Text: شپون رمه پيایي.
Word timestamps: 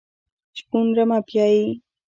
شپون 0.57 0.85
رمه 0.97 1.19
پيایي. 1.27 1.65